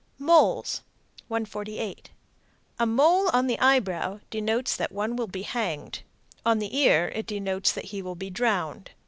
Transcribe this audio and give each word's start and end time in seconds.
MOLES. 0.17 0.81
148. 1.27 2.09
A 2.79 2.85
mole 2.87 3.29
on 3.33 3.45
the 3.45 3.59
eyebrow 3.59 4.19
denotes 4.31 4.75
that 4.75 4.91
one 4.91 5.15
will 5.15 5.27
be 5.27 5.43
hanged. 5.43 6.01
On 6.43 6.57
the 6.57 6.75
ear 6.75 7.09
it 7.13 7.27
denotes 7.27 7.71
that 7.73 7.85
he 7.93 8.01
will 8.01 8.15
be 8.15 8.31
drowned. 8.31 8.93